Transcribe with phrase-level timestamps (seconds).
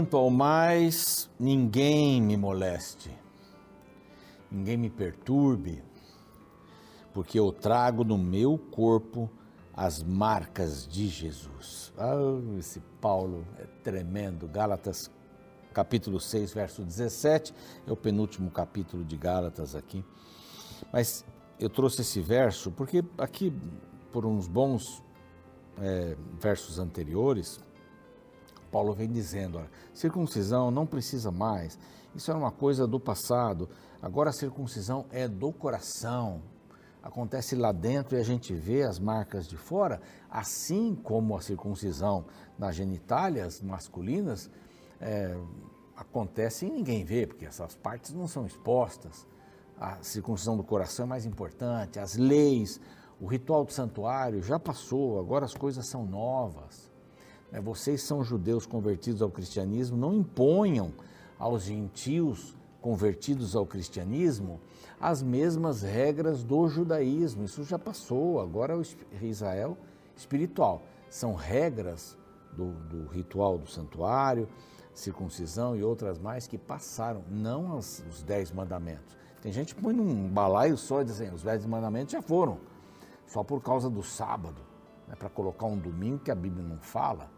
[0.00, 3.10] Quanto ao mais, ninguém me moleste,
[4.50, 5.84] ninguém me perturbe,
[7.12, 9.28] porque eu trago no meu corpo
[9.74, 11.92] as marcas de Jesus.
[11.98, 12.16] Ah,
[12.58, 14.48] esse Paulo é tremendo.
[14.48, 15.10] Gálatas
[15.74, 17.52] capítulo 6, verso 17,
[17.86, 20.02] é o penúltimo capítulo de Gálatas aqui.
[20.90, 21.26] Mas
[21.58, 23.52] eu trouxe esse verso porque aqui,
[24.10, 25.02] por uns bons
[25.78, 27.60] é, versos anteriores,
[28.70, 31.78] Paulo vem dizendo: olha, circuncisão não precisa mais,
[32.14, 33.68] isso era uma coisa do passado,
[34.00, 36.42] agora a circuncisão é do coração.
[37.02, 42.26] Acontece lá dentro e a gente vê as marcas de fora, assim como a circuncisão
[42.58, 44.50] nas genitálias masculinas
[45.00, 45.34] é,
[45.96, 49.26] acontece e ninguém vê, porque essas partes não são expostas.
[49.78, 52.78] A circuncisão do coração é mais importante, as leis,
[53.18, 56.89] o ritual do santuário já passou, agora as coisas são novas.
[57.50, 60.92] Né, vocês são judeus convertidos ao cristianismo, não imponham
[61.38, 64.60] aos gentios convertidos ao cristianismo
[65.00, 67.44] as mesmas regras do judaísmo.
[67.44, 69.76] Isso já passou, agora é o Israel
[70.16, 70.82] espiritual.
[71.08, 72.16] São regras
[72.52, 74.48] do, do ritual do santuário,
[74.94, 79.16] circuncisão e outras mais que passaram, não os, os dez mandamentos.
[79.40, 82.58] Tem gente que põe num balaio só e diz assim, os dez mandamentos já foram,
[83.26, 84.60] só por causa do sábado,
[85.08, 87.30] né, para colocar um domingo que a Bíblia não fala.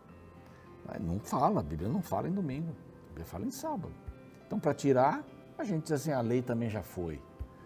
[1.01, 3.93] Não fala, a Bíblia não fala em domingo, a Bíblia fala em sábado.
[4.47, 5.25] Então, para tirar,
[5.57, 7.21] a gente diz assim: a lei também já foi.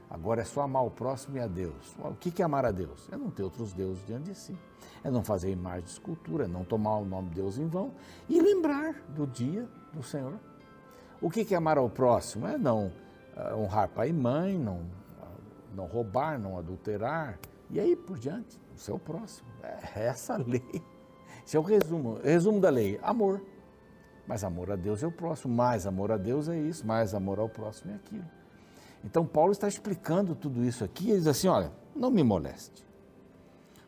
[0.08, 1.94] Agora é só amar o próximo e a Deus.
[1.98, 3.08] O que é amar a Deus?
[3.10, 4.56] É não ter outros deuses diante de si.
[5.02, 7.92] É não fazer imagem de escultura, é não tomar o nome de Deus em vão
[8.28, 10.34] e lembrar do dia do Senhor.
[11.20, 12.46] O que é amar ao próximo?
[12.46, 12.86] É não
[13.36, 14.84] uh, honrar pai e mãe, não, uh,
[15.74, 17.38] não roubar, não adulterar.
[17.68, 19.48] E aí por diante, o seu próximo.
[19.62, 20.62] É essa lei.
[21.46, 22.18] Esse é o resumo.
[22.22, 23.40] Resumo da lei: amor.
[24.26, 27.38] Mas amor a Deus é o próximo, mais amor a Deus é isso, mais amor
[27.38, 28.24] ao próximo é aquilo.
[29.04, 32.84] Então Paulo está explicando tudo isso aqui, ele diz assim: olha, não me moleste.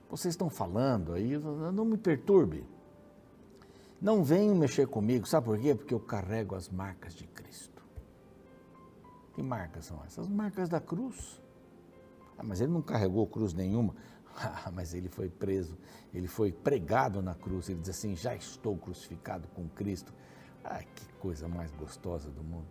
[0.09, 2.65] Vocês estão falando aí, não me perturbe.
[4.01, 5.75] Não venham mexer comigo, sabe por quê?
[5.75, 7.83] Porque eu carrego as marcas de Cristo.
[9.35, 10.21] Que marcas são essas?
[10.21, 11.43] As marcas da cruz.
[12.39, 13.95] Ah, mas ele não carregou cruz nenhuma.
[14.65, 15.77] Ah, mas ele foi preso,
[16.15, 17.69] ele foi pregado na cruz.
[17.69, 20.13] Ele diz assim: Já estou crucificado com Cristo.
[20.65, 22.67] Ah, que coisa mais gostosa do mundo.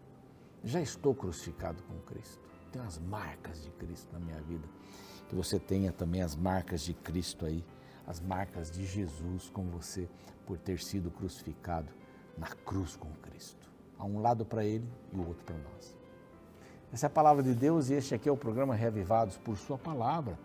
[0.63, 2.39] Já estou crucificado com Cristo.
[2.71, 4.67] Tenho as marcas de Cristo na minha vida.
[5.27, 7.63] Que você tenha também as marcas de Cristo aí,
[8.05, 10.09] as marcas de Jesus com você
[10.45, 11.91] por ter sido crucificado
[12.37, 13.69] na cruz com Cristo.
[13.97, 15.95] Há um lado para ele e o outro para nós.
[16.93, 19.77] Essa é a palavra de Deus e este aqui é o programa Reavivados por Sua
[19.77, 20.39] Palavra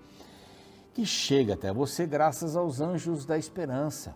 [0.94, 4.14] que chega até você graças aos anjos da esperança.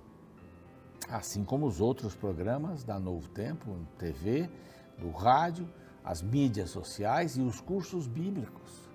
[1.09, 4.51] Assim como os outros programas da Novo Tempo, TV,
[4.99, 5.69] do rádio,
[6.05, 8.87] as mídias sociais e os cursos bíblicos.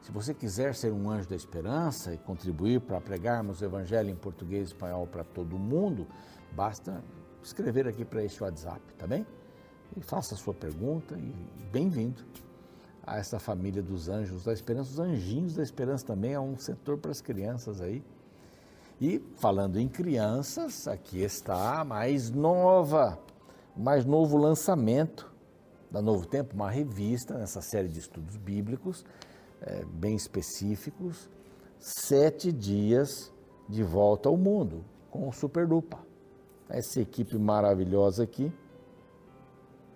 [0.00, 4.16] Se você quiser ser um anjo da esperança e contribuir para pregarmos o Evangelho em
[4.16, 6.06] português e espanhol para todo mundo,
[6.52, 7.04] basta
[7.42, 9.26] escrever aqui para este WhatsApp, tá bem?
[9.96, 11.34] E faça a sua pergunta e
[11.70, 12.24] bem-vindo
[13.10, 14.92] a essa família dos anjos da esperança.
[14.92, 18.04] Os anjinhos da esperança também é um setor para as crianças aí.
[19.00, 23.18] E falando em crianças, aqui está a mais nova,
[23.76, 25.28] mais novo lançamento
[25.90, 29.04] da Novo Tempo, uma revista nessa série de estudos bíblicos,
[29.60, 31.28] é, bem específicos,
[31.80, 33.32] Sete Dias
[33.68, 35.98] de Volta ao Mundo, com o Super Lupa.
[36.68, 38.52] Essa equipe maravilhosa aqui,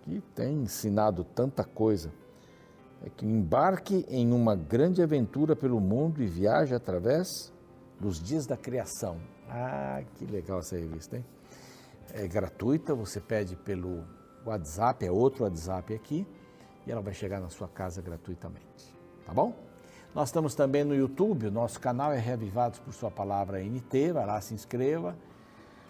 [0.01, 2.11] que tem ensinado tanta coisa
[3.03, 7.53] é que embarque em uma grande aventura pelo mundo e viaje através
[7.99, 9.17] dos dias da criação.
[9.49, 11.25] Ah, que legal essa revista, hein?
[12.13, 14.03] É gratuita, você pede pelo
[14.45, 16.25] WhatsApp, é outro WhatsApp aqui,
[16.85, 18.95] e ela vai chegar na sua casa gratuitamente.
[19.25, 19.53] Tá bom?
[20.13, 24.25] Nós estamos também no YouTube, o nosso canal é Reavivados por Sua Palavra NT, vai
[24.25, 25.15] lá, se inscreva.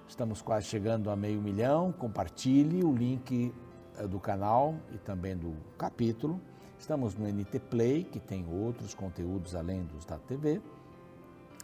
[0.08, 1.92] Estamos quase chegando a meio milhão.
[1.92, 3.54] Compartilhe o link
[3.98, 6.40] eh, do canal e também do capítulo.
[6.80, 10.62] Estamos no NT Play, que tem outros conteúdos além dos da TV,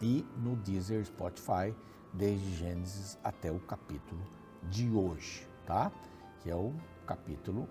[0.00, 1.74] e no Deezer, Spotify,
[2.12, 4.20] desde Gênesis até o capítulo
[4.68, 5.92] de hoje, tá?
[6.40, 6.72] Que é o
[7.06, 7.68] capítulo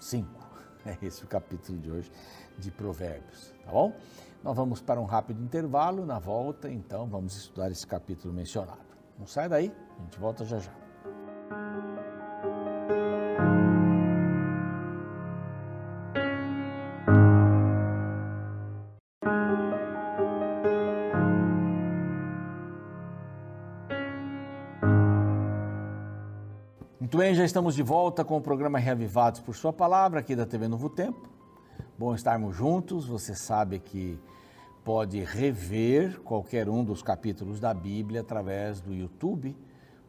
[0.00, 0.52] 5.
[0.84, 2.10] É esse o capítulo de hoje
[2.58, 3.96] de Provérbios, tá bom?
[4.42, 8.80] Nós vamos para um rápido intervalo, na volta, então, vamos estudar esse capítulo mencionado.
[9.16, 10.72] Não sai daí, a gente volta já já.
[27.42, 30.88] Já estamos de volta com o programa Reavivados por Sua Palavra, aqui da TV Novo
[30.88, 31.28] Tempo.
[31.98, 34.16] Bom estarmos juntos, você sabe que
[34.84, 39.56] pode rever qualquer um dos capítulos da Bíblia através do YouTube.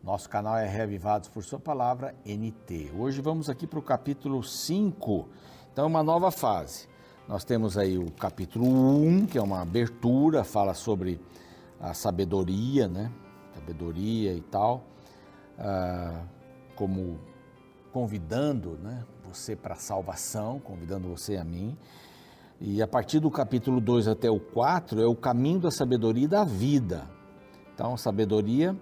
[0.03, 2.91] Nosso canal é Reavivados por Sua Palavra, NT.
[2.95, 5.27] Hoje vamos aqui para o capítulo 5,
[5.71, 6.87] então uma nova fase.
[7.27, 11.19] Nós temos aí o capítulo 1, que é uma abertura, fala sobre
[11.81, 13.11] a sabedoria, né?
[13.55, 14.83] Sabedoria e tal.
[15.57, 16.25] Ah,
[16.75, 17.19] como
[17.91, 21.77] convidando né, você para a salvação, convidando você a mim.
[22.59, 26.27] E a partir do capítulo 2 até o 4 é o caminho da sabedoria e
[26.27, 27.03] da vida.
[27.73, 28.75] Então, sabedoria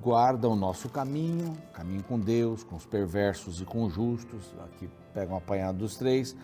[0.00, 4.54] guarda o nosso caminho, caminho com Deus, com os perversos e com os justos.
[4.64, 6.36] Aqui pega um apanhado dos três.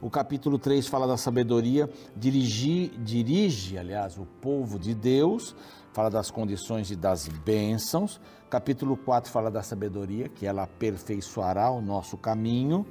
[0.00, 5.54] O capítulo 3 fala da sabedoria, dirige, dirige, aliás, o povo de Deus,
[5.92, 8.20] fala das condições e das bênçãos.
[8.48, 12.86] Capítulo 4 fala da sabedoria, que ela aperfeiçoará o nosso caminho.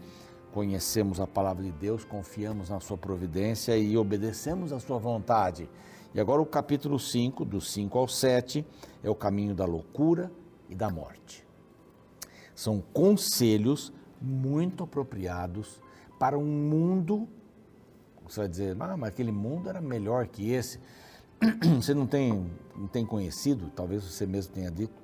[0.51, 5.69] Conhecemos a palavra de Deus, confiamos na sua providência e obedecemos a sua vontade.
[6.13, 8.65] E agora o capítulo 5, do 5 ao 7,
[9.03, 10.31] é o caminho da loucura
[10.67, 11.45] e da morte.
[12.55, 15.79] São conselhos muito apropriados
[16.17, 17.27] para um mundo.
[18.27, 20.79] Você vai dizer, ah, mas aquele mundo era melhor que esse.
[21.79, 25.01] Você não tem, não tem conhecido, talvez você mesmo tenha dito.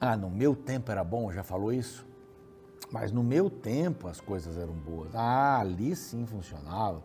[0.00, 2.06] Ah, no meu tempo era bom, já falou isso?
[2.90, 5.14] Mas no meu tempo as coisas eram boas.
[5.14, 7.02] Ah, ali sim funcionava.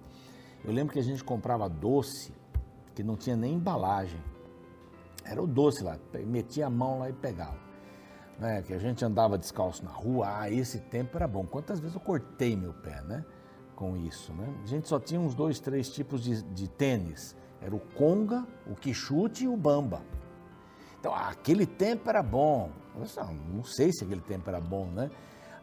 [0.64, 2.32] Eu lembro que a gente comprava doce
[2.96, 4.22] que não tinha nem embalagem.
[5.24, 7.64] Era o doce lá, metia a mão lá e pegava
[8.40, 11.46] né, que a gente andava descalço na rua, ah, esse tempo era bom.
[11.46, 13.24] Quantas vezes eu cortei meu pé, né,
[13.76, 14.54] com isso, né?
[14.64, 17.36] A gente só tinha uns dois, três tipos de, de tênis.
[17.62, 20.02] Era o conga, o quichute e o bamba.
[21.00, 22.72] Então, aquele tempo era bom.
[22.96, 23.06] Eu
[23.54, 25.10] não sei se aquele tempo era bom, né?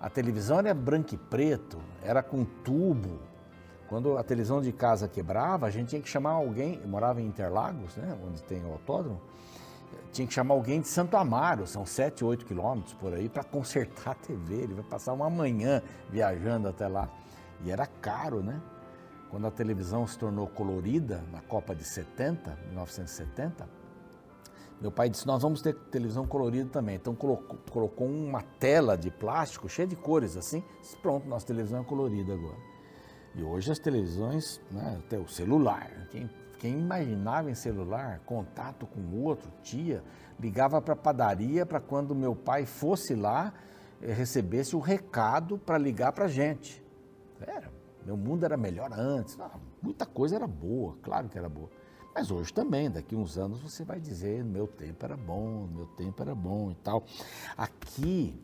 [0.01, 3.21] A televisão era branco e preto, era com tubo.
[3.87, 7.27] Quando a televisão de casa quebrava, a gente tinha que chamar alguém, eu morava em
[7.27, 9.21] Interlagos, né, onde tem o autódromo,
[10.13, 14.13] tinha que chamar alguém de Santo Amaro, são 7, 8 quilômetros por aí, para consertar
[14.13, 14.55] a TV.
[14.55, 17.11] Ele vai passar uma manhã viajando até lá.
[17.65, 18.61] E era caro, né?
[19.31, 23.69] Quando a televisão se tornou colorida, na Copa de 70, 1970,
[24.81, 26.97] meu pai disse: Nós vamos ter televisão colorida também.
[26.97, 30.65] Então colocou, colocou uma tela de plástico cheia de cores assim.
[31.03, 32.59] Pronto, nossa televisão é colorida agora.
[33.35, 36.29] E hoje as televisões, né, até o celular, quem
[36.61, 40.05] quem imaginava em celular, contato com o outro, tia,
[40.39, 43.55] ligava para a padaria para quando meu pai fosse lá,
[44.03, 46.85] eh, recebesse o recado para ligar para a gente.
[47.47, 47.71] Era,
[48.05, 49.51] meu mundo era melhor antes, não,
[49.83, 51.71] muita coisa era boa, claro que era boa.
[52.15, 56.21] Mas hoje também, daqui uns anos você vai dizer, meu tempo era bom, meu tempo
[56.21, 57.05] era bom e tal.
[57.57, 58.41] Aqui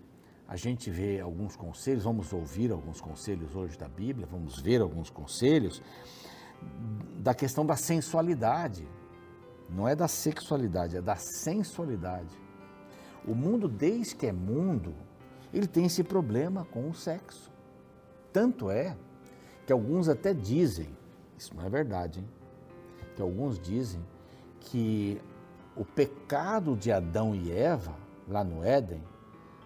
[0.47, 5.11] a gente vê alguns conselhos, vamos ouvir alguns conselhos hoje da Bíblia, vamos ver alguns
[5.11, 5.83] conselhos
[7.19, 8.87] da questão da sensualidade.
[9.69, 12.39] Não é da sexualidade, é da sensualidade.
[13.27, 14.95] O mundo, desde que é mundo,
[15.53, 17.51] ele tem esse problema com o sexo.
[18.37, 18.95] Tanto é
[19.65, 20.91] que alguns até dizem,
[21.39, 22.29] isso não é verdade, hein?
[23.15, 24.05] que alguns dizem
[24.61, 25.19] que
[25.75, 27.97] o pecado de Adão e Eva,
[28.29, 29.03] lá no Éden,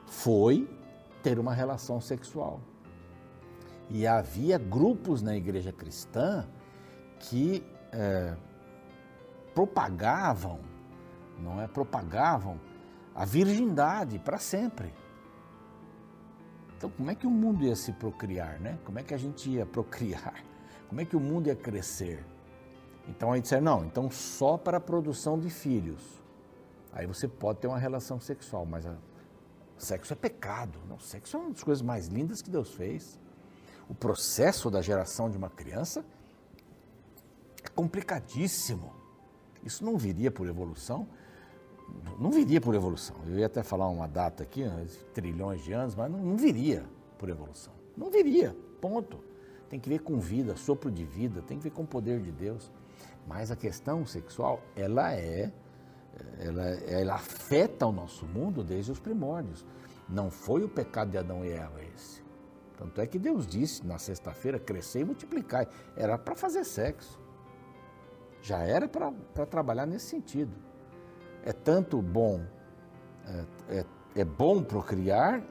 [0.07, 0.71] foi
[1.21, 2.61] ter uma relação sexual.
[3.91, 6.47] E havia grupos na igreja cristã
[7.19, 8.37] que é,
[9.53, 10.61] propagavam,
[11.41, 11.67] não é?
[11.67, 12.61] Propagavam
[13.17, 14.95] a virgindade para sempre.
[16.81, 18.79] Então, como é que o mundo ia se procriar, né?
[18.87, 20.43] Como é que a gente ia procriar?
[20.89, 22.25] Como é que o mundo ia crescer?
[23.07, 26.01] Então aí disseram, não, então só para a produção de filhos.
[26.91, 28.97] Aí você pode ter uma relação sexual, mas a...
[29.77, 30.79] sexo é pecado.
[30.89, 33.21] Não, sexo é uma das coisas mais lindas que Deus fez.
[33.87, 36.03] O processo da geração de uma criança
[37.63, 38.91] é complicadíssimo.
[39.63, 41.07] Isso não viria por evolução,
[42.19, 43.17] não viria por evolução.
[43.27, 44.65] Eu ia até falar uma data aqui,
[45.15, 46.85] trilhões de anos, mas não, não viria
[47.19, 47.73] por evolução.
[47.97, 49.19] Não viria, ponto.
[49.69, 52.31] Tem que ver com vida, sopro de vida, tem que ver com o poder de
[52.31, 52.71] Deus.
[53.27, 55.53] Mas a questão sexual, ela é,
[56.39, 59.65] ela, ela afeta o nosso mundo desde os primórdios.
[60.09, 62.23] Não foi o pecado de Adão e Eva esse.
[62.77, 65.69] Tanto é que Deus disse na sexta-feira, crescer e multiplicar.
[65.97, 67.21] Era para fazer sexo.
[68.43, 70.70] Já era para trabalhar nesse sentido.
[71.45, 72.45] É tanto bom,
[73.27, 75.43] é, é, é bom procriar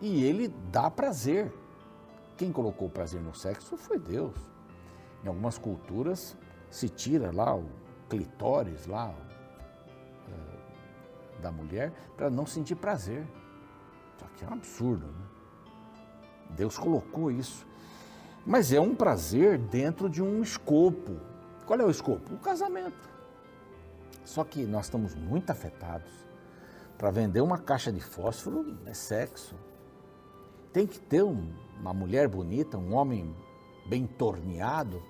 [0.00, 1.52] e ele dá prazer.
[2.36, 4.36] Quem colocou prazer no sexo foi Deus.
[5.24, 6.36] Em algumas culturas
[6.70, 7.66] se tira lá o
[8.08, 9.14] clitóris lá
[10.28, 13.26] é, da mulher para não sentir prazer.
[14.36, 15.06] que é um absurdo.
[15.06, 15.26] Né?
[16.50, 17.66] Deus colocou isso.
[18.44, 21.18] Mas é um prazer dentro de um escopo.
[21.66, 22.34] Qual é o escopo?
[22.34, 23.15] O casamento.
[24.26, 26.12] Só que nós estamos muito afetados.
[26.98, 29.54] Para vender uma caixa de fósforo é sexo.
[30.72, 33.34] Tem que ter um, uma mulher bonita, um homem
[33.88, 35.00] bem torneado,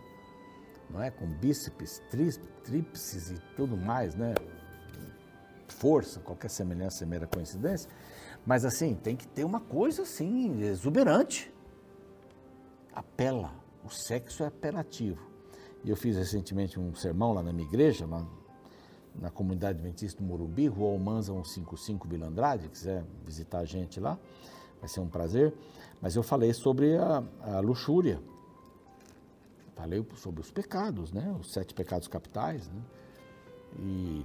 [0.90, 1.11] não é?
[1.11, 4.35] Com bíceps, tríceps e tudo mais, né?
[5.66, 7.90] Força, qualquer semelhança é mera coincidência.
[8.44, 11.52] Mas assim, tem que ter uma coisa assim, exuberante.
[12.94, 13.52] Apela.
[13.82, 15.25] O sexo é apelativo.
[15.82, 18.26] E eu fiz recentemente um sermão lá na minha igreja, lá
[19.20, 24.18] na comunidade adventista do Morumbi, Rua Almanza 155 Vila Andrade, quiser visitar a gente lá,
[24.80, 25.54] vai ser um prazer.
[26.00, 28.20] Mas eu falei sobre a, a luxúria.
[29.75, 31.35] Falei sobre os pecados, né?
[31.38, 32.82] Os sete pecados capitais, né?
[33.78, 34.25] E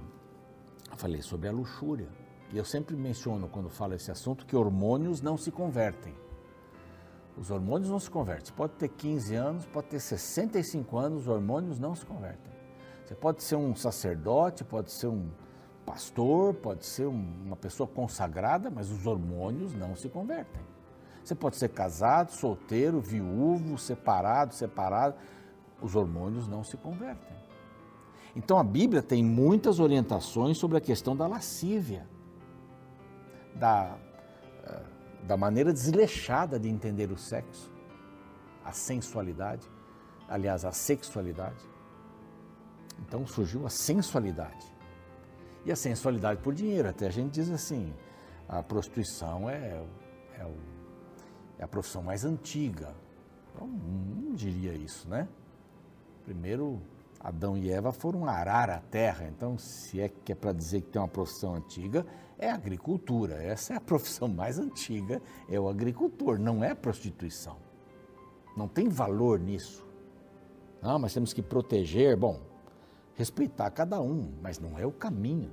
[0.96, 2.08] falei sobre a luxúria.
[2.52, 6.14] E eu sempre menciono, quando falo esse assunto, que hormônios não se convertem.
[7.36, 8.46] Os hormônios não se convertem.
[8.46, 12.51] Você pode ter 15 anos, pode ter 65 anos, os hormônios não se convertem.
[13.04, 15.28] Você pode ser um sacerdote, pode ser um
[15.84, 20.62] pastor, pode ser uma pessoa consagrada, mas os hormônios não se convertem.
[21.24, 25.14] Você pode ser casado, solteiro, viúvo, separado, separado,
[25.80, 27.36] os hormônios não se convertem.
[28.34, 32.08] Então a Bíblia tem muitas orientações sobre a questão da lascívia
[33.54, 33.96] da,
[34.64, 34.82] eh,
[35.24, 37.70] da maneira desleixada de entender o sexo,
[38.64, 39.68] a sensualidade,
[40.28, 41.71] aliás, a sexualidade.
[43.06, 44.72] Então surgiu a sensualidade.
[45.64, 47.92] E a sensualidade por dinheiro, até a gente diz assim,
[48.48, 49.84] a prostituição é,
[50.38, 50.54] é, o,
[51.58, 52.94] é a profissão mais antiga.
[53.54, 55.28] Então, não diria isso, né?
[56.24, 56.80] Primeiro,
[57.20, 60.88] Adão e Eva foram arar a terra, então, se é que é para dizer que
[60.88, 62.04] tem uma profissão antiga,
[62.38, 63.34] é agricultura.
[63.42, 67.56] Essa é a profissão mais antiga, é o agricultor, não é prostituição.
[68.56, 69.86] Não tem valor nisso.
[70.82, 72.40] Não, mas temos que proteger, bom,
[73.14, 75.50] respeitar cada um, mas não é o caminho.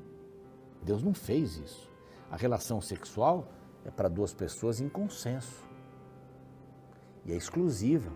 [0.81, 1.89] Deus não fez isso.
[2.31, 3.47] A relação sexual
[3.85, 5.67] é para duas pessoas em consenso.
[7.25, 8.11] E é exclusiva.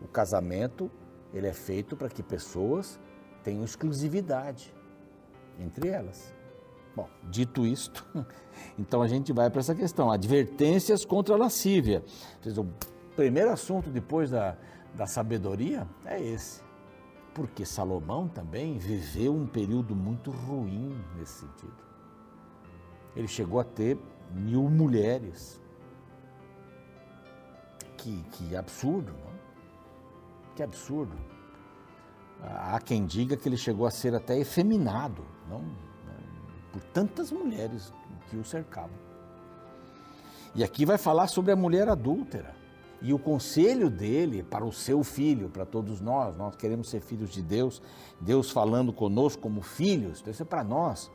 [0.00, 0.90] O casamento,
[1.32, 2.98] ele é feito para que pessoas
[3.42, 4.74] tenham exclusividade
[5.58, 6.34] entre elas.
[6.96, 8.06] Bom, dito isto,
[8.78, 12.04] então a gente vai para essa questão: advertências contra a lascívia.
[12.56, 12.66] O
[13.16, 14.56] primeiro assunto depois da,
[14.94, 16.63] da sabedoria é esse.
[17.34, 21.84] Porque Salomão também viveu um período muito ruim nesse sentido.
[23.16, 23.98] Ele chegou a ter
[24.30, 25.60] mil mulheres.
[27.96, 29.34] Que, que absurdo, não?
[30.54, 31.16] Que absurdo.
[32.40, 35.64] Há quem diga que ele chegou a ser até efeminado, não?
[36.74, 37.92] por tantas mulheres
[38.28, 38.98] que o cercavam.
[40.56, 42.63] E aqui vai falar sobre a mulher adúltera
[43.02, 46.36] e o conselho dele para o seu filho, para todos nós.
[46.36, 47.82] Nós queremos ser filhos de Deus,
[48.20, 51.10] Deus falando conosco como filhos, isso é para nós.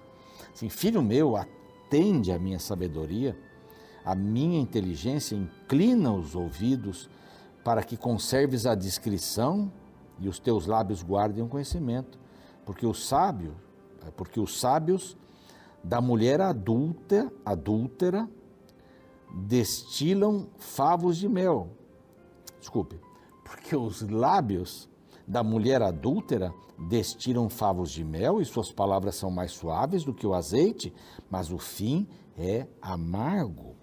[0.54, 3.38] Assim, filho meu, atende a minha sabedoria,
[4.06, 7.10] a minha inteligência, inclina os ouvidos
[7.64, 9.72] para que conserves a discrição
[10.20, 12.20] e os teus lábios guardem o conhecimento,
[12.66, 13.56] porque o sábio,
[14.16, 15.18] porque os sábios
[15.84, 18.30] da mulher adulta, adúltera
[19.34, 21.70] destilam favos de mel.
[22.60, 23.00] Desculpe,
[23.44, 24.90] porque os lábios
[25.28, 26.54] da mulher adúltera
[26.88, 30.94] destilam favos de mel e suas palavras são mais suaves do que o azeite,
[31.30, 32.08] mas o fim
[32.38, 33.76] é amargo.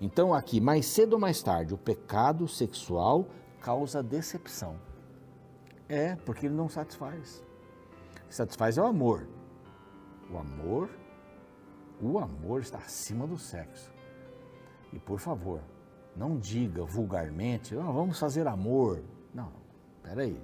[0.00, 3.26] Então, aqui, mais cedo ou mais tarde, o pecado sexual
[3.60, 4.78] causa decepção.
[5.88, 7.42] É, porque ele não satisfaz.
[8.24, 9.26] O que satisfaz é o amor.
[10.30, 10.90] O amor,
[12.00, 13.95] o amor está acima do sexo.
[14.92, 15.60] E por favor,
[16.16, 19.02] não diga vulgarmente, oh, vamos fazer amor.
[19.34, 19.52] Não,
[20.02, 20.40] peraí.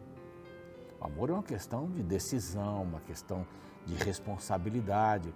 [1.00, 3.46] O amor é uma questão de decisão, uma questão
[3.86, 5.34] de responsabilidade.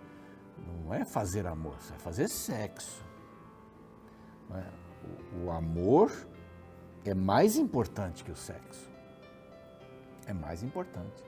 [0.67, 3.05] Não é fazer amor, é fazer sexo.
[4.55, 4.65] É?
[5.43, 6.13] O amor
[7.05, 8.91] é mais importante que o sexo.
[10.27, 11.25] É mais importante.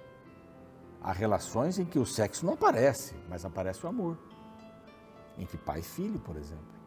[1.01, 4.19] Há relações em que o sexo não aparece, mas aparece o amor.
[5.39, 6.78] Entre pai e filho, por exemplo.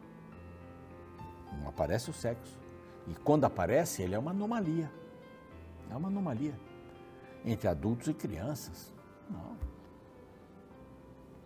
[1.60, 2.58] Não aparece o sexo.
[3.06, 4.90] E quando aparece, ele é uma anomalia.
[5.90, 6.58] É uma anomalia.
[7.44, 8.92] Entre adultos e crianças.
[9.28, 9.56] Não.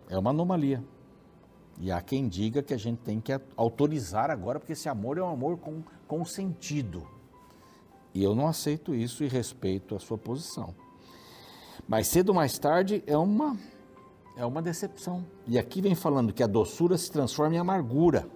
[0.09, 0.83] É uma anomalia.
[1.79, 5.21] E há quem diga que a gente tem que autorizar agora, porque esse amor é
[5.21, 7.07] um amor com, com sentido.
[8.13, 10.73] E eu não aceito isso e respeito a sua posição.
[11.87, 13.57] Mas cedo ou mais tarde é uma
[14.35, 15.25] é uma decepção.
[15.47, 18.29] E aqui vem falando que a doçura se transforma em amargura.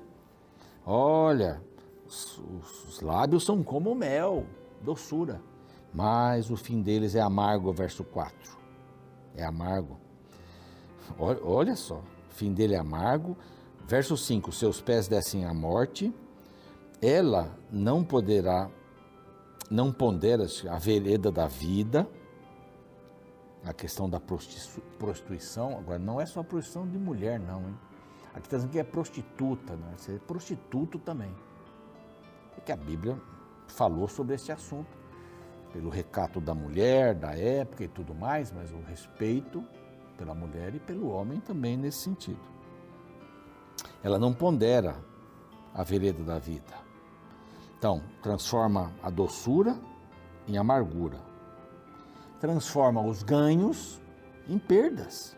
[0.94, 1.62] Olha,
[2.06, 2.38] os,
[2.86, 4.46] os lábios são como mel,
[4.82, 5.42] doçura,
[5.94, 8.58] mas o fim deles é amargo, verso 4.
[9.34, 9.98] É amargo.
[11.18, 13.38] Olha, olha só, o fim dele é amargo.
[13.88, 16.14] Verso 5: Seus pés descem à morte,
[17.02, 18.70] ela não poderá,
[19.70, 22.06] não pondera a vereda da vida.
[23.64, 27.91] A questão da prostituição, agora não é só prostituição de mulher, não, hein?
[28.34, 29.94] Aqui está dizendo que é prostituta, né?
[29.98, 31.34] Você é prostituto também.
[32.58, 33.20] É que a Bíblia
[33.68, 34.98] falou sobre esse assunto,
[35.74, 39.64] pelo recato da mulher, da época e tudo mais, mas o respeito
[40.18, 42.40] pela mulher e pelo homem também nesse sentido.
[44.04, 44.96] Ela não pondera
[45.74, 46.74] a vereda da vida.
[47.78, 49.76] Então, transforma a doçura
[50.48, 51.20] em amargura.
[52.40, 54.00] Transforma os ganhos
[54.48, 55.36] em perdas.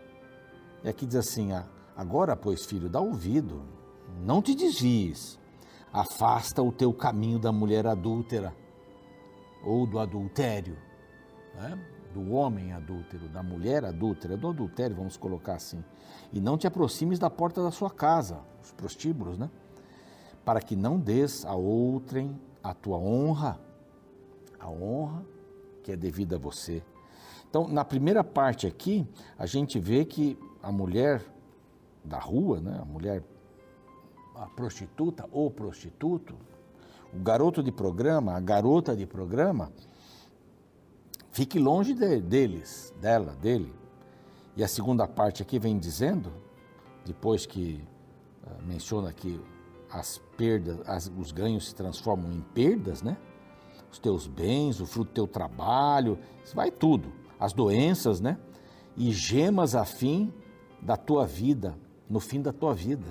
[0.83, 3.62] E aqui diz assim: a Agora, pois, filho, dá ouvido,
[4.25, 5.39] não te desvies,
[5.91, 8.55] afasta o teu caminho da mulher adúltera
[9.63, 10.77] ou do adultério,
[11.55, 11.79] né?
[12.13, 15.83] do homem adúltero, da mulher adúltera, do adultério, vamos colocar assim,
[16.31, 19.50] e não te aproximes da porta da sua casa, os prostíbulos, né?
[20.45, 23.59] Para que não des a outrem a tua honra,
[24.59, 25.25] a honra
[25.81, 26.83] que é devida a você.
[27.50, 29.07] Então, na primeira parte aqui,
[29.38, 31.23] a gente vê que a mulher
[32.03, 32.79] da rua, né?
[32.81, 33.24] a mulher,
[34.36, 36.36] a prostituta ou prostituto,
[37.13, 39.72] o garoto de programa, a garota de programa,
[41.31, 43.74] fique longe de, deles, dela, dele.
[44.55, 46.31] E a segunda parte aqui vem dizendo,
[47.05, 47.83] depois que
[48.45, 49.39] uh, menciona que
[49.91, 53.18] as perdas, as, os ganhos se transformam em perdas, né?
[53.92, 56.18] Os teus bens, o fruto do teu trabalho,
[56.53, 57.13] vai tudo.
[57.39, 58.39] As doenças, né?
[58.98, 60.33] E gemas a fim
[60.81, 61.77] da tua vida,
[62.13, 63.07] no fim da tua vida.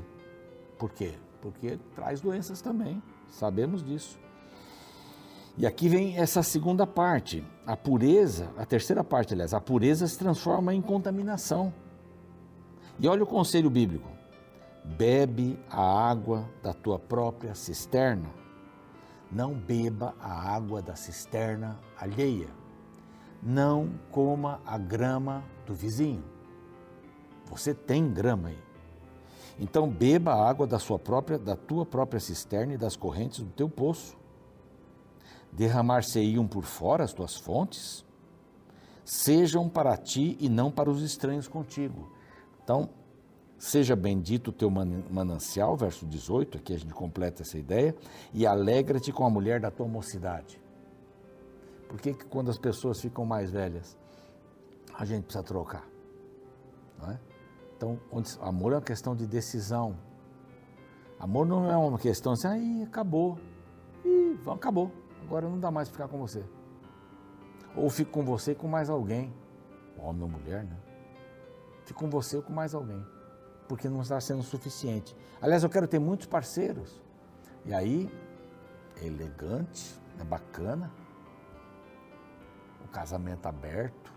[0.79, 1.15] Por quê?
[1.41, 4.17] Porque traz doenças também, sabemos disso.
[5.59, 10.17] E aqui vem essa segunda parte, a pureza, a terceira parte, aliás, a pureza se
[10.17, 11.75] transforma em contaminação.
[12.97, 14.09] E olha o conselho bíblico:
[14.85, 18.31] bebe a água da tua própria cisterna,
[19.33, 22.51] não beba a água da cisterna alheia,
[23.43, 26.23] não coma a grama do vizinho.
[27.51, 28.72] Você tem grama aí.
[29.63, 33.51] Então beba a água da sua própria, da tua própria cisterna e das correntes do
[33.51, 34.17] teu poço.
[35.53, 38.05] Derramar-se-iam por fora as tuas fontes,
[39.05, 42.11] sejam para ti e não para os estranhos contigo.
[42.65, 42.91] Então,
[43.57, 47.95] seja bendito o teu manancial, verso 18, aqui a gente completa essa ideia,
[48.35, 50.61] e alegra-te com a mulher da tua mocidade.
[51.89, 53.97] Por que, que quando as pessoas ficam mais velhas,
[54.93, 55.87] a gente precisa trocar?
[56.99, 57.32] Não é?
[57.83, 57.99] Então,
[58.41, 59.99] amor é uma questão de decisão.
[61.19, 63.41] Amor não é uma questão assim, aí acabou.
[64.05, 64.93] Ih, acabou.
[65.23, 66.45] Agora não dá mais ficar com você.
[67.75, 69.35] Ou fico com você e com mais alguém.
[69.99, 70.77] Homem ou mulher, né?
[71.85, 73.05] Fico com você ou com mais alguém.
[73.67, 75.17] Porque não está sendo suficiente.
[75.41, 77.03] Aliás, eu quero ter muitos parceiros.
[77.65, 78.09] E aí,
[79.01, 80.89] é elegante, é bacana.
[82.85, 84.13] O casamento aberto.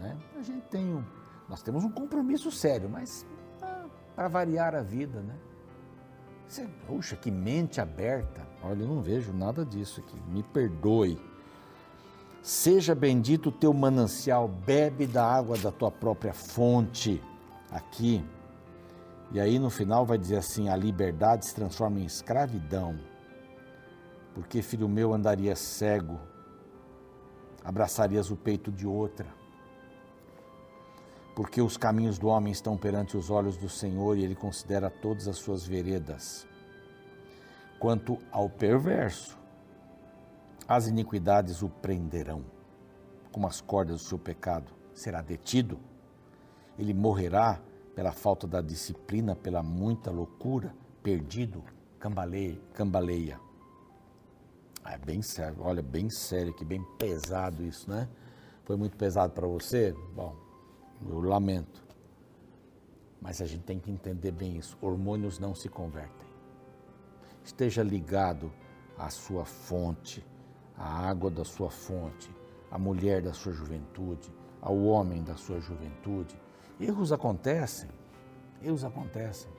[0.00, 0.18] Né?
[0.36, 1.04] A gente tem um
[1.48, 3.26] nós temos um compromisso sério, mas
[3.60, 3.84] ah,
[4.16, 5.34] para variar a vida, né?
[6.48, 8.46] Você, puxa, que mente aberta.
[8.62, 10.16] Olha, eu não vejo nada disso aqui.
[10.28, 11.20] Me perdoe.
[12.42, 17.22] Seja bendito o teu manancial, bebe da água da tua própria fonte.
[17.70, 18.24] Aqui.
[19.32, 22.98] E aí no final vai dizer assim: a liberdade se transforma em escravidão.
[24.34, 26.18] Porque, filho meu, andaria cego,
[27.64, 29.26] abraçarias o peito de outra
[31.34, 35.26] porque os caminhos do homem estão perante os olhos do Senhor e ele considera todas
[35.26, 36.46] as suas veredas.
[37.78, 39.36] Quanto ao perverso,
[40.66, 42.44] as iniquidades o prenderão,
[43.32, 45.78] como as cordas do seu pecado, será detido.
[46.78, 47.60] Ele morrerá
[47.94, 51.62] pela falta da disciplina, pela muita loucura, perdido,
[51.98, 52.60] cambaleia.
[52.72, 53.40] cambaleia.
[54.86, 58.08] É bem sério, olha, bem sério, que bem pesado isso, né?
[58.64, 59.94] Foi muito pesado para você?
[60.14, 60.43] Bom,
[61.08, 61.82] eu lamento.
[63.20, 64.76] Mas a gente tem que entender bem isso.
[64.80, 66.28] Hormônios não se convertem.
[67.42, 68.52] Esteja ligado
[68.98, 70.24] à sua fonte,
[70.76, 72.30] à água da sua fonte,
[72.70, 76.38] à mulher da sua juventude, ao homem da sua juventude.
[76.80, 77.88] Erros acontecem,
[78.62, 79.50] erros acontecem.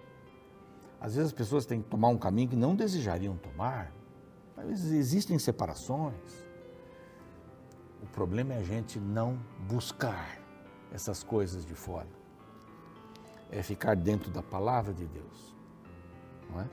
[0.99, 3.91] Às vezes as pessoas têm que tomar um caminho que não desejariam tomar.
[4.57, 6.45] Às vezes existem separações.
[8.01, 10.44] O problema é a gente não buscar
[10.95, 12.07] essas coisas de fora.
[13.51, 15.55] É ficar dentro da palavra de Deus.
[16.49, 16.69] Não é?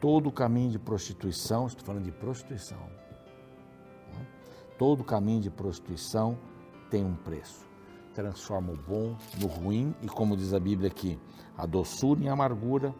[0.00, 2.78] Todo caminho de prostituição, estou falando de prostituição,
[4.14, 4.26] né?
[4.78, 6.38] todo caminho de prostituição
[6.88, 7.66] tem um preço.
[8.14, 11.18] Transforma o bom no ruim e, como diz a Bíblia aqui,
[11.56, 12.94] a doçura em amargura,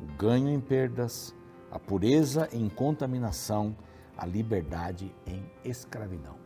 [0.00, 1.32] o ganho em perdas,
[1.70, 3.76] a pureza em contaminação,
[4.16, 6.36] a liberdade em escravidão.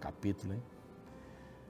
[0.00, 0.73] Capítulo, hein?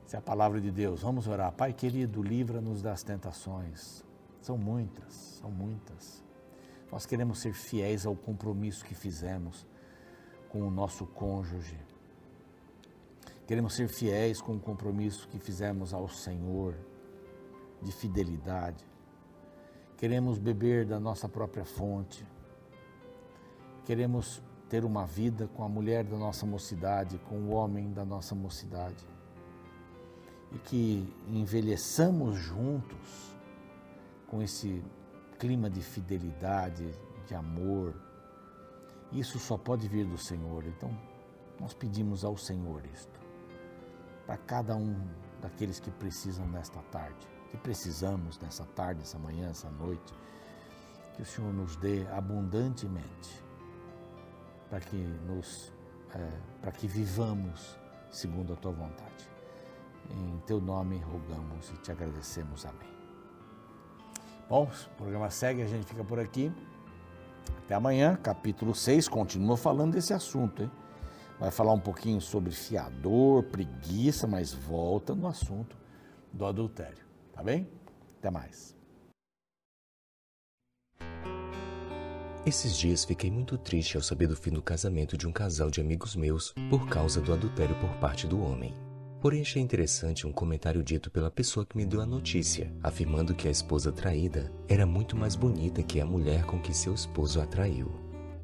[0.07, 1.03] Essa é a palavra de Deus.
[1.03, 1.53] Vamos orar.
[1.53, 4.05] Pai querido, livra-nos das tentações.
[4.41, 6.23] São muitas, são muitas.
[6.93, 9.67] Nós queremos ser fiéis ao compromisso que fizemos
[10.51, 11.79] com o nosso cônjuge.
[13.47, 16.75] Queremos ser fiéis com o compromisso que fizemos ao Senhor,
[17.83, 18.85] de fidelidade.
[19.97, 22.27] Queremos beber da nossa própria fonte.
[23.85, 28.35] Queremos ter uma vida com a mulher da nossa mocidade, com o homem da nossa
[28.35, 29.14] mocidade.
[30.55, 33.35] E que envelheçamos juntos
[34.29, 34.83] com esse
[35.39, 36.91] clima de fidelidade,
[37.27, 37.95] de amor.
[39.13, 40.65] Isso só pode vir do Senhor.
[40.67, 40.91] Então,
[41.61, 43.21] nós pedimos ao Senhor isto,
[44.27, 44.97] para cada um
[45.41, 50.13] daqueles que precisam nesta tarde, que precisamos nessa tarde, essa manhã, essa noite,
[51.15, 53.43] que o Senhor nos dê abundantemente,
[54.69, 55.73] para que nos,
[56.15, 57.79] é, para que vivamos
[58.11, 59.34] segundo a Tua vontade.
[60.11, 62.65] Em Teu nome rogamos e te agradecemos.
[62.67, 62.95] Amém.
[64.49, 66.53] Bom, o programa segue, a gente fica por aqui.
[67.65, 70.71] Até amanhã, capítulo 6, continua falando desse assunto, hein?
[71.41, 75.77] Vai falar um pouquinho sobre fiador, preguiça, mas volta no assunto
[76.33, 77.69] do adultério, tá bem?
[78.19, 78.75] Até mais.
[82.47, 85.81] Esses dias fiquei muito triste ao saber do fim do casamento de um casal de
[85.81, 88.75] amigos meus por causa do adultério por parte do homem.
[89.25, 93.49] Porém, achei interessante um comentário dito pela pessoa que me deu a notícia, afirmando que
[93.49, 97.47] a esposa traída era muito mais bonita que a mulher com que seu esposo a
[97.47, 97.91] traiu.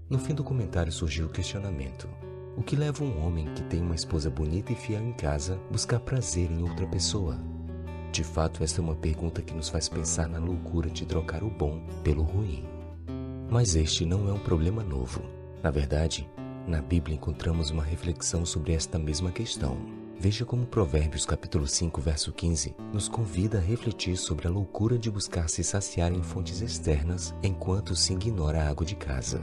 [0.09, 2.09] No fim do comentário surgiu o questionamento:
[2.57, 6.01] o que leva um homem que tem uma esposa bonita e fiel em casa buscar
[6.01, 7.39] prazer em outra pessoa?
[8.11, 11.51] De fato, esta é uma pergunta que nos faz pensar na loucura de trocar o
[11.51, 12.65] bom pelo ruim.
[13.51, 15.21] Mas este não é um problema novo.
[15.63, 16.27] Na verdade,
[16.67, 20.00] na Bíblia encontramos uma reflexão sobre esta mesma questão.
[20.21, 25.11] Veja como Provérbios capítulo 5, verso 15 nos convida a refletir sobre a loucura de
[25.11, 29.41] buscar se saciar em fontes externas enquanto se ignora a água de casa.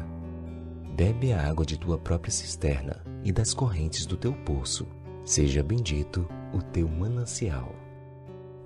[0.95, 4.85] Bebe a água de tua própria cisterna e das correntes do teu poço.
[5.25, 7.75] Seja bendito o teu manancial.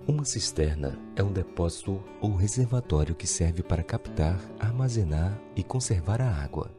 [0.06, 6.30] Uma cisterna é um depósito ou reservatório que serve para captar, armazenar e conservar a
[6.30, 6.72] água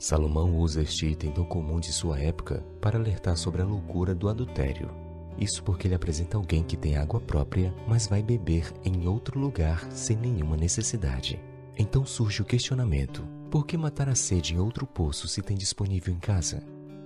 [0.00, 4.30] Salomão usa este item tão comum de sua época para alertar sobre a loucura do
[4.30, 4.90] adultério.
[5.38, 9.92] Isso porque ele apresenta alguém que tem água própria, mas vai beber em outro lugar
[9.92, 11.38] sem nenhuma necessidade.
[11.76, 16.14] Então surge o questionamento: por que matar a sede em outro poço se tem disponível
[16.14, 16.62] em casa?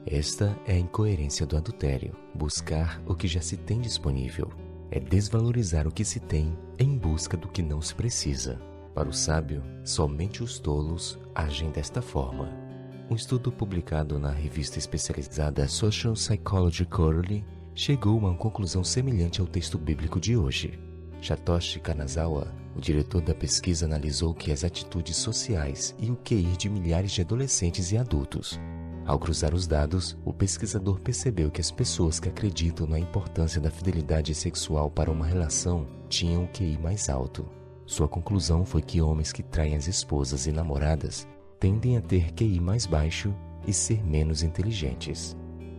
[0.06, 4.52] Esta é a incoerência do adultério, buscar o que já se tem disponível.
[4.88, 8.60] É desvalorizar o que se tem em busca do que não se precisa.
[8.94, 12.63] Para o sábio, somente os tolos agem desta forma.
[13.10, 19.46] Um estudo publicado na revista especializada Social Psychology Quarterly chegou a uma conclusão semelhante ao
[19.46, 20.78] texto bíblico de hoje.
[21.22, 26.70] Satoshi Kanazawa, o diretor da pesquisa, analisou que as atitudes sociais e o QI de
[26.70, 28.58] milhares de adolescentes e adultos.
[29.04, 33.70] Ao cruzar os dados, o pesquisador percebeu que as pessoas que acreditam na importância da
[33.70, 37.46] fidelidade sexual para uma relação tinham o QI mais alto.
[37.84, 41.28] Sua conclusão foi que homens que traem as esposas e namoradas
[41.64, 43.34] tendem a ter QI mais baixo
[43.66, 45.34] e ser menos inteligentes.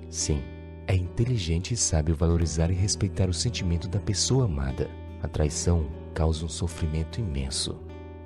[0.10, 0.41] Sim,
[0.88, 4.89] é inteligente e sábio valorizar e respeitar o sentimento da pessoa amada.
[5.21, 7.80] A traição causa um sofrimento imenso.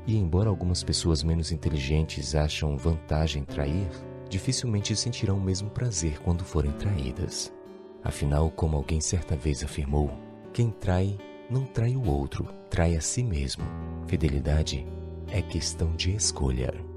[0.08, 3.90] E embora algumas pessoas menos inteligentes acham vantagem em trair,
[4.30, 7.52] dificilmente sentirão o mesmo prazer quando forem traídas.
[8.02, 10.10] Afinal, como alguém certa vez afirmou,
[10.54, 11.18] quem trai
[11.50, 13.66] não trai o outro, trai a si mesmo.
[14.08, 14.88] Fidelidade
[15.28, 16.89] é questão de escolha.